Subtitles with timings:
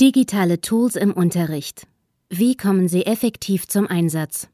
[0.00, 1.86] Digitale Tools im Unterricht.
[2.30, 4.48] Wie kommen sie effektiv zum Einsatz?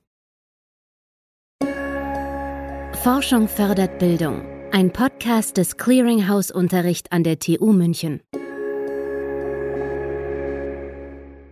[3.05, 4.45] Forschung fördert Bildung.
[4.73, 8.23] Ein Podcast des Clearinghouse Unterricht an der TU München.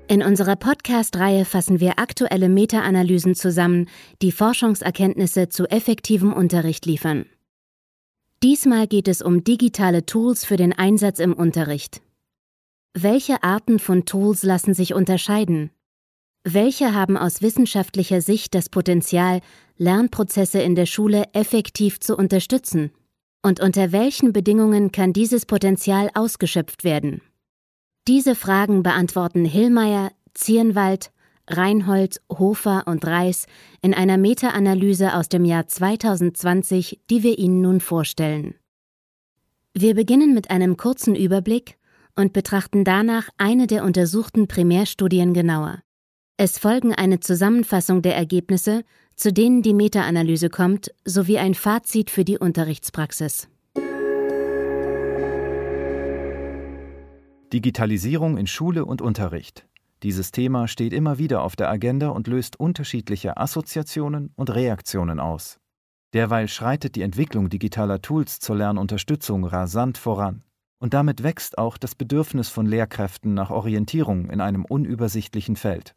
[0.08, 3.88] In unserer Podcast-Reihe fassen wir aktuelle Meta-Analysen zusammen,
[4.22, 7.26] die Forschungserkenntnisse zu effektivem Unterricht liefern.
[8.42, 12.03] Diesmal geht es um digitale Tools für den Einsatz im Unterricht.
[12.96, 15.72] Welche Arten von Tools lassen sich unterscheiden?
[16.44, 19.40] Welche haben aus wissenschaftlicher Sicht das Potenzial,
[19.76, 22.92] Lernprozesse in der Schule effektiv zu unterstützen?
[23.42, 27.20] Und unter welchen Bedingungen kann dieses Potenzial ausgeschöpft werden?
[28.06, 31.10] Diese Fragen beantworten Hillmeier, Zierenwald,
[31.48, 33.46] Reinhold, Hofer und Reis
[33.82, 38.54] in einer Meta-Analyse aus dem Jahr 2020, die wir Ihnen nun vorstellen.
[39.72, 41.76] Wir beginnen mit einem kurzen Überblick
[42.16, 45.80] und betrachten danach eine der untersuchten Primärstudien genauer.
[46.36, 48.82] Es folgen eine Zusammenfassung der Ergebnisse,
[49.16, 53.48] zu denen die Meta-Analyse kommt, sowie ein Fazit für die Unterrichtspraxis.
[57.52, 59.66] Digitalisierung in Schule und Unterricht.
[60.02, 65.60] Dieses Thema steht immer wieder auf der Agenda und löst unterschiedliche Assoziationen und Reaktionen aus.
[66.14, 70.42] Derweil schreitet die Entwicklung digitaler Tools zur Lernunterstützung rasant voran.
[70.84, 75.94] Und damit wächst auch das Bedürfnis von Lehrkräften nach Orientierung in einem unübersichtlichen Feld.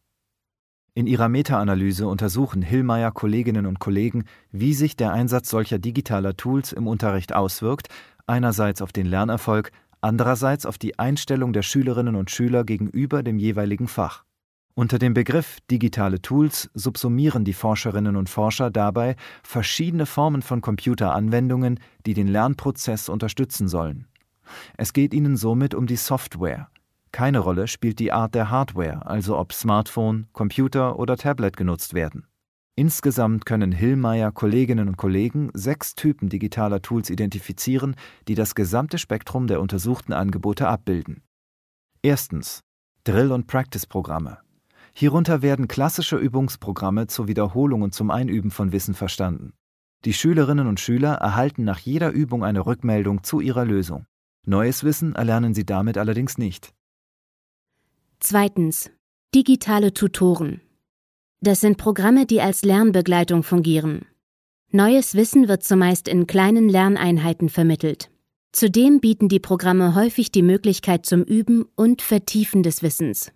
[0.94, 6.72] In ihrer Meta-Analyse untersuchen Hillmeier Kolleginnen und Kollegen, wie sich der Einsatz solcher digitaler Tools
[6.72, 7.90] im Unterricht auswirkt,
[8.28, 13.90] einerseits auf den Lernerfolg, andererseits auf die Einstellung der Schülerinnen und Schüler gegenüber dem jeweiligen
[13.90, 14.24] Fach.
[14.74, 21.82] Unter dem Begriff digitale Tools subsumieren die Forscherinnen und Forscher dabei verschiedene Formen von Computeranwendungen,
[22.06, 24.08] die den Lernprozess unterstützen sollen.
[24.78, 26.70] Es geht ihnen somit um die Software.
[27.12, 32.28] Keine Rolle spielt die Art der Hardware, also ob Smartphone, Computer oder Tablet genutzt werden.
[32.76, 37.96] Insgesamt können Hillmeier Kolleginnen und Kollegen sechs Typen digitaler Tools identifizieren,
[38.28, 41.24] die das gesamte Spektrum der untersuchten Angebote abbilden.
[42.04, 42.62] Erstens
[43.04, 44.38] Drill- und Practice-Programme.
[44.94, 49.54] Hierunter werden klassische Übungsprogramme zur Wiederholung und zum Einüben von Wissen verstanden.
[50.06, 54.06] Die Schülerinnen und Schüler erhalten nach jeder Übung eine Rückmeldung zu ihrer Lösung.
[54.50, 56.74] Neues Wissen erlernen sie damit allerdings nicht.
[58.22, 58.90] Zweitens.
[59.36, 60.62] Digitale Tutoren.
[61.42, 64.06] Das sind Programme, die als Lernbegleitung fungieren.
[64.72, 68.10] Neues Wissen wird zumeist in kleinen Lerneinheiten vermittelt.
[68.54, 73.34] Zudem bieten die Programme häufig die Möglichkeit zum Üben und Vertiefen des Wissens.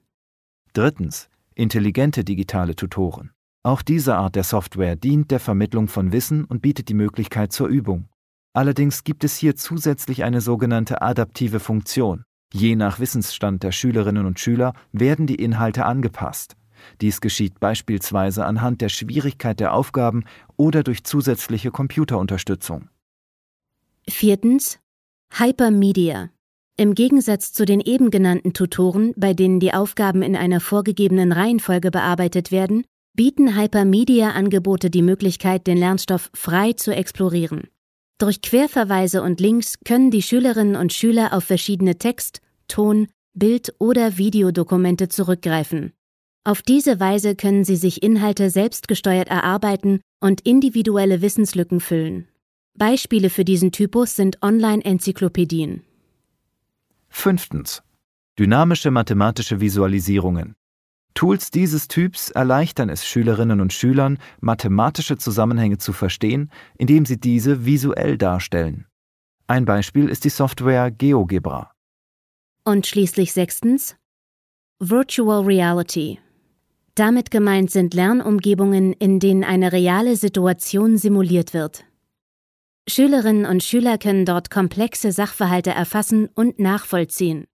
[0.72, 1.28] Drittens.
[1.56, 3.32] Intelligente digitale Tutoren.
[3.64, 7.68] Auch diese Art der Software dient der Vermittlung von Wissen und bietet die Möglichkeit zur
[7.68, 8.08] Übung.
[8.54, 12.24] Allerdings gibt es hier zusätzlich eine sogenannte adaptive Funktion.
[12.54, 16.58] Je nach Wissensstand der Schülerinnen und Schüler werden die Inhalte angepasst.
[17.00, 20.26] Dies geschieht beispielsweise anhand der Schwierigkeit der Aufgaben
[20.58, 22.90] oder durch zusätzliche Computerunterstützung.
[24.10, 24.80] Viertens.
[25.34, 26.30] Hypermedia.
[26.76, 31.92] Im Gegensatz zu den eben genannten Tutoren, bei denen die Aufgaben in einer vorgegebenen Reihenfolge
[31.92, 32.84] bearbeitet werden,
[33.14, 37.68] bieten Hypermedia-Angebote die Möglichkeit, den Lernstoff frei zu explorieren.
[38.22, 44.20] Durch Querverweise und Links können die Schülerinnen und Schüler auf verschiedene Text-, Ton-, Bild- oder
[44.20, 45.94] Videodokumente zurückgreifen.
[46.44, 52.28] Auf diese Weise können sie sich Inhalte selbstgesteuert erarbeiten und individuelle Wissenslücken füllen.
[52.76, 55.82] Beispiele für diesen Typus sind Online-Enzyklopädien.
[57.10, 57.82] Fünftens.
[58.38, 60.54] Dynamische mathematische Visualisierungen.
[61.14, 67.66] Tools dieses Typs erleichtern es Schülerinnen und Schülern, mathematische Zusammenhänge zu verstehen, indem sie diese
[67.66, 68.86] visuell darstellen.
[69.48, 71.72] Ein Beispiel ist die Software GeoGebra.
[72.64, 73.96] Und schließlich sechstens
[74.80, 76.20] Virtual Reality.
[76.96, 81.84] Damit gemeint sind Lernumgebungen, in denen eine reale Situation simuliert wird.
[82.88, 87.46] Schülerinnen und Schüler können dort komplexe Sachverhalte erfassen und nachvollziehen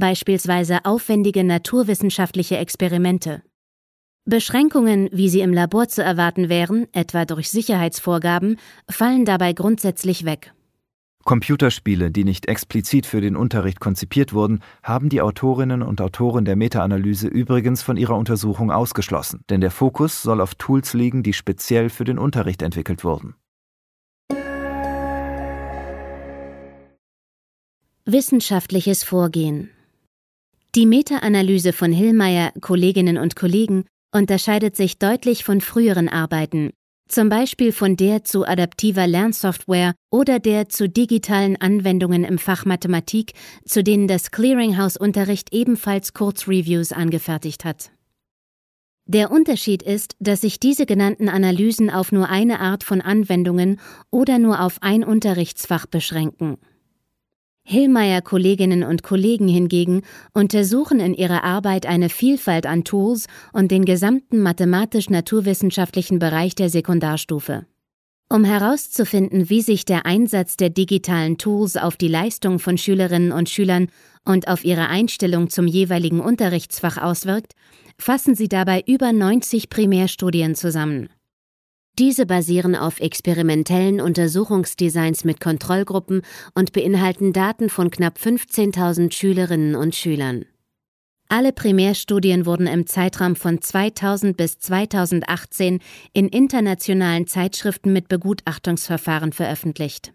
[0.00, 3.42] beispielsweise aufwendige naturwissenschaftliche Experimente.
[4.24, 8.58] Beschränkungen, wie sie im Labor zu erwarten wären, etwa durch Sicherheitsvorgaben,
[8.90, 10.52] fallen dabei grundsätzlich weg.
[11.24, 16.56] Computerspiele, die nicht explizit für den Unterricht konzipiert wurden, haben die Autorinnen und Autoren der
[16.56, 21.90] Meta-Analyse übrigens von ihrer Untersuchung ausgeschlossen, denn der Fokus soll auf Tools liegen, die speziell
[21.90, 23.34] für den Unterricht entwickelt wurden.
[28.06, 29.70] Wissenschaftliches Vorgehen
[30.74, 33.84] die Meta-Analyse von Hillmeier, Kolleginnen und Kollegen
[34.14, 36.70] unterscheidet sich deutlich von früheren Arbeiten,
[37.08, 43.32] zum Beispiel von der zu adaptiver Lernsoftware oder der zu digitalen Anwendungen im Fach Mathematik,
[43.64, 47.90] zu denen das Clearinghouse-Unterricht ebenfalls Kurzreviews angefertigt hat.
[49.06, 53.80] Der Unterschied ist, dass sich diese genannten Analysen auf nur eine Art von Anwendungen
[54.12, 56.58] oder nur auf ein Unterrichtsfach beschränken.
[57.62, 60.02] Hillmeier Kolleginnen und Kollegen hingegen
[60.32, 67.66] untersuchen in ihrer Arbeit eine Vielfalt an Tools und den gesamten mathematisch-naturwissenschaftlichen Bereich der Sekundarstufe.
[68.32, 73.48] Um herauszufinden, wie sich der Einsatz der digitalen Tools auf die Leistung von Schülerinnen und
[73.48, 73.88] Schülern
[74.24, 77.54] und auf ihre Einstellung zum jeweiligen Unterrichtsfach auswirkt,
[77.98, 81.08] fassen sie dabei über 90 Primärstudien zusammen.
[81.98, 86.22] Diese basieren auf experimentellen Untersuchungsdesigns mit Kontrollgruppen
[86.54, 90.46] und beinhalten Daten von knapp 15.000 Schülerinnen und Schülern.
[91.28, 95.78] Alle Primärstudien wurden im Zeitraum von 2000 bis 2018
[96.12, 100.12] in internationalen Zeitschriften mit Begutachtungsverfahren veröffentlicht.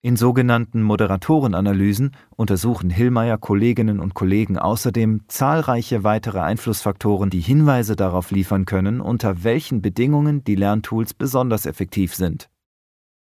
[0.00, 8.30] In sogenannten Moderatorenanalysen untersuchen Hillmeier Kolleginnen und Kollegen außerdem zahlreiche weitere Einflussfaktoren, die Hinweise darauf
[8.30, 12.48] liefern können, unter welchen Bedingungen die Lerntools besonders effektiv sind.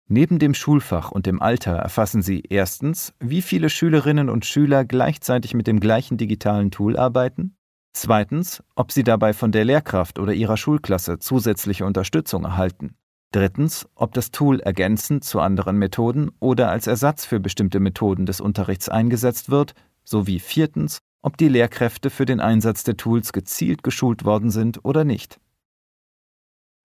[0.07, 5.55] Neben dem Schulfach und dem Alter erfassen sie erstens, wie viele Schülerinnen und Schüler gleichzeitig
[5.55, 7.57] mit dem gleichen digitalen Tool arbeiten,
[7.95, 12.97] zweitens, ob sie dabei von der Lehrkraft oder ihrer Schulklasse zusätzliche Unterstützung erhalten
[13.33, 18.41] Drittens, ob das Tool ergänzend zu anderen Methoden oder als Ersatz für bestimmte Methoden des
[18.41, 19.75] Unterrichts eingesetzt wird,
[20.05, 25.05] sowie viertens, ob die Lehrkräfte für den Einsatz der Tools gezielt geschult worden sind oder
[25.05, 25.41] nicht.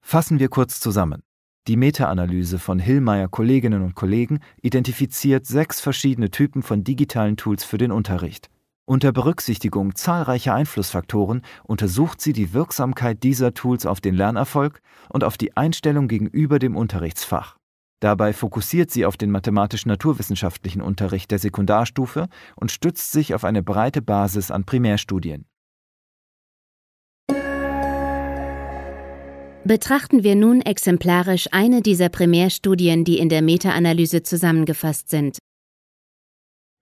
[0.01, 1.23] Fassen wir kurz zusammen.
[1.67, 7.77] Die Meta-Analyse von Hillmeier Kolleginnen und Kollegen identifiziert sechs verschiedene Typen von digitalen Tools für
[7.77, 8.49] den Unterricht.
[8.91, 15.37] Unter Berücksichtigung zahlreicher Einflussfaktoren untersucht sie die Wirksamkeit dieser Tools auf den Lernerfolg und auf
[15.37, 17.55] die Einstellung gegenüber dem Unterrichtsfach.
[18.01, 22.27] Dabei fokussiert sie auf den mathematisch-naturwissenschaftlichen Unterricht der Sekundarstufe
[22.57, 25.45] und stützt sich auf eine breite Basis an Primärstudien.
[29.63, 35.37] Betrachten wir nun exemplarisch eine dieser Primärstudien, die in der Meta-Analyse zusammengefasst sind.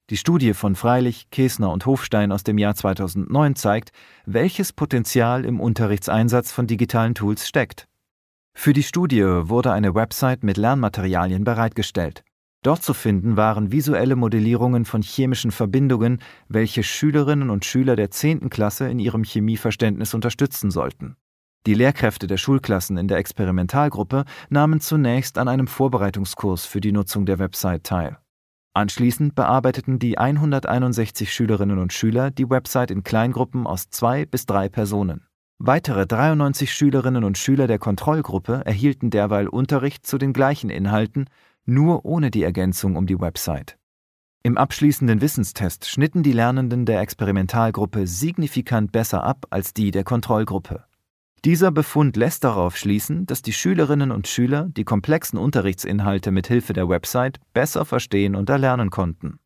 [0.09, 3.91] Die Studie von Freilich, Kesner und Hofstein aus dem Jahr 2009 zeigt,
[4.25, 7.87] welches Potenzial im Unterrichtseinsatz von digitalen Tools steckt.
[8.55, 12.23] Für die Studie wurde eine Website mit Lernmaterialien bereitgestellt.
[12.63, 18.49] Dort zu finden waren visuelle Modellierungen von chemischen Verbindungen, welche Schülerinnen und Schüler der 10.
[18.49, 21.17] Klasse in ihrem Chemieverständnis unterstützen sollten.
[21.67, 27.27] Die Lehrkräfte der Schulklassen in der Experimentalgruppe nahmen zunächst an einem Vorbereitungskurs für die Nutzung
[27.27, 28.17] der Website teil.
[28.73, 34.69] Anschließend bearbeiteten die 161 Schülerinnen und Schüler die Website in Kleingruppen aus zwei bis drei
[34.69, 35.25] Personen.
[35.57, 41.25] Weitere 93 Schülerinnen und Schüler der Kontrollgruppe erhielten derweil Unterricht zu den gleichen Inhalten,
[41.65, 43.77] nur ohne die Ergänzung um die Website.
[44.41, 50.85] Im abschließenden Wissenstest schnitten die Lernenden der Experimentalgruppe signifikant besser ab als die der Kontrollgruppe.
[51.45, 56.73] Dieser Befund lässt darauf schließen, dass die Schülerinnen und Schüler die komplexen Unterrichtsinhalte mit Hilfe
[56.73, 59.39] der Website besser verstehen und erlernen konnten.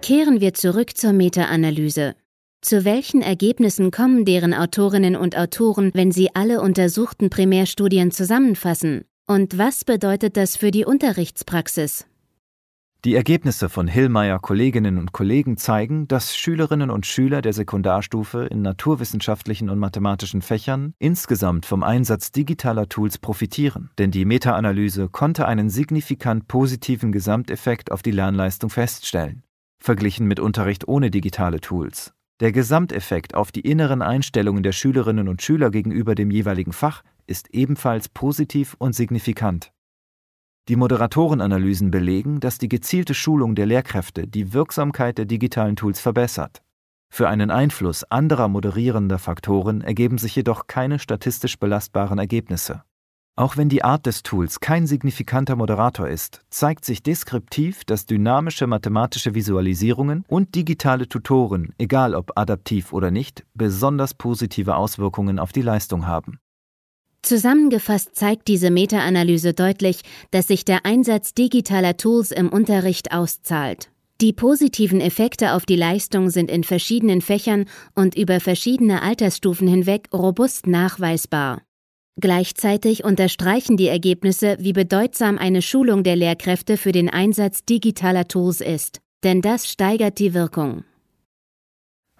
[0.00, 2.14] Kehren wir zurück zur Meta-Analyse.
[2.60, 9.04] Zu welchen Ergebnissen kommen deren Autorinnen und Autoren, wenn sie alle untersuchten Primärstudien zusammenfassen?
[9.26, 12.06] Und was bedeutet das für die Unterrichtspraxis?
[13.04, 18.62] Die Ergebnisse von Hillmeier Kolleginnen und Kollegen zeigen, dass Schülerinnen und Schüler der Sekundarstufe in
[18.62, 25.68] naturwissenschaftlichen und mathematischen Fächern insgesamt vom Einsatz digitaler Tools profitieren, denn die Meta-Analyse konnte einen
[25.68, 29.42] signifikant positiven Gesamteffekt auf die Lernleistung feststellen,
[29.82, 32.14] verglichen mit Unterricht ohne digitale Tools.
[32.40, 37.50] Der Gesamteffekt auf die inneren Einstellungen der Schülerinnen und Schüler gegenüber dem jeweiligen Fach ist
[37.52, 39.73] ebenfalls positiv und signifikant.
[40.68, 46.62] Die Moderatorenanalysen belegen, dass die gezielte Schulung der Lehrkräfte die Wirksamkeit der digitalen Tools verbessert.
[47.10, 52.82] Für einen Einfluss anderer moderierender Faktoren ergeben sich jedoch keine statistisch belastbaren Ergebnisse.
[53.36, 58.66] Auch wenn die Art des Tools kein signifikanter Moderator ist, zeigt sich deskriptiv, dass dynamische
[58.66, 65.62] mathematische Visualisierungen und digitale Tutoren, egal ob adaptiv oder nicht, besonders positive Auswirkungen auf die
[65.62, 66.38] Leistung haben.
[67.24, 73.88] Zusammengefasst zeigt diese Meta-Analyse deutlich, dass sich der Einsatz digitaler Tools im Unterricht auszahlt.
[74.20, 77.64] Die positiven Effekte auf die Leistung sind in verschiedenen Fächern
[77.94, 81.62] und über verschiedene Altersstufen hinweg robust nachweisbar.
[82.20, 88.60] Gleichzeitig unterstreichen die Ergebnisse, wie bedeutsam eine Schulung der Lehrkräfte für den Einsatz digitaler Tools
[88.60, 90.84] ist, denn das steigert die Wirkung.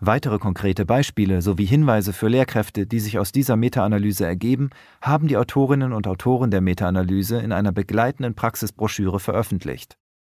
[0.06, 4.68] Weitere konkrete Beispiele sowie Hinweise für Lehrkräfte, die sich aus dieser Meta-Analyse ergeben,
[5.00, 9.96] haben die Autorinnen und Autoren der Meta-Analyse in einer begleitenden Praxisbroschüre veröffentlicht.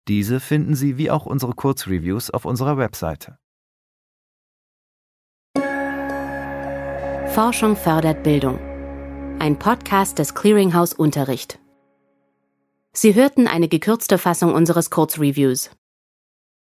[0.07, 3.39] Diese finden Sie wie auch unsere Kurzreviews auf unserer Webseite.
[7.33, 8.59] Forschung fördert Bildung.
[9.39, 11.57] Ein Podcast des Clearinghouse Unterricht.
[12.93, 15.71] Sie hörten eine gekürzte Fassung unseres Kurzreviews.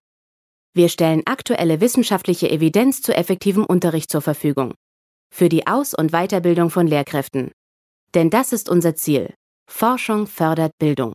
[0.72, 4.72] Wir stellen aktuelle wissenschaftliche Evidenz zu effektivem Unterricht zur Verfügung.
[5.30, 7.50] Für die Aus- und Weiterbildung von Lehrkräften.
[8.14, 9.34] Denn das ist unser Ziel.
[9.70, 11.12] Forschung fördert Bildung.